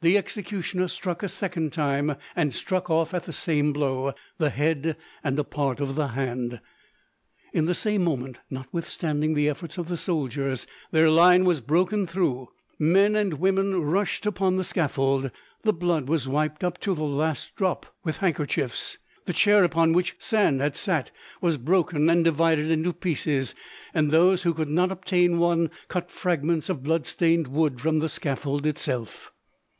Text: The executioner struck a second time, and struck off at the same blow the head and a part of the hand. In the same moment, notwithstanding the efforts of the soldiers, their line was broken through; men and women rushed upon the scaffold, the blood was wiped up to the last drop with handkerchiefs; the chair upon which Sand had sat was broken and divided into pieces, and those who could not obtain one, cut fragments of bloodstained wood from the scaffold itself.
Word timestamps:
The 0.00 0.16
executioner 0.16 0.86
struck 0.86 1.24
a 1.24 1.28
second 1.28 1.72
time, 1.72 2.14
and 2.36 2.54
struck 2.54 2.88
off 2.88 3.12
at 3.12 3.24
the 3.24 3.32
same 3.32 3.72
blow 3.72 4.14
the 4.36 4.50
head 4.50 4.96
and 5.24 5.36
a 5.36 5.42
part 5.42 5.80
of 5.80 5.96
the 5.96 6.08
hand. 6.14 6.60
In 7.52 7.64
the 7.64 7.74
same 7.74 8.04
moment, 8.04 8.38
notwithstanding 8.48 9.34
the 9.34 9.48
efforts 9.48 9.76
of 9.76 9.88
the 9.88 9.96
soldiers, 9.96 10.68
their 10.92 11.10
line 11.10 11.44
was 11.44 11.60
broken 11.60 12.06
through; 12.06 12.46
men 12.78 13.16
and 13.16 13.40
women 13.40 13.82
rushed 13.82 14.24
upon 14.24 14.54
the 14.54 14.62
scaffold, 14.62 15.32
the 15.62 15.72
blood 15.72 16.08
was 16.08 16.28
wiped 16.28 16.62
up 16.62 16.78
to 16.82 16.94
the 16.94 17.02
last 17.02 17.56
drop 17.56 17.92
with 18.04 18.18
handkerchiefs; 18.18 18.98
the 19.26 19.32
chair 19.32 19.64
upon 19.64 19.92
which 19.92 20.14
Sand 20.20 20.60
had 20.60 20.76
sat 20.76 21.10
was 21.40 21.56
broken 21.58 22.08
and 22.08 22.24
divided 22.24 22.70
into 22.70 22.92
pieces, 22.92 23.52
and 23.92 24.12
those 24.12 24.42
who 24.42 24.54
could 24.54 24.70
not 24.70 24.92
obtain 24.92 25.38
one, 25.40 25.72
cut 25.88 26.08
fragments 26.08 26.68
of 26.68 26.84
bloodstained 26.84 27.48
wood 27.48 27.80
from 27.80 27.98
the 27.98 28.08
scaffold 28.08 28.64
itself. 28.64 29.32